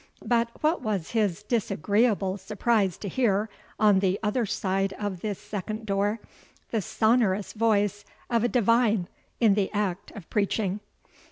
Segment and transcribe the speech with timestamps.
[0.25, 5.85] But what was his disagreeable surprise to hear, on the other side of this second
[5.85, 6.19] door,
[6.71, 9.07] the sonorous voice of a divine
[9.39, 10.79] in the act of preaching.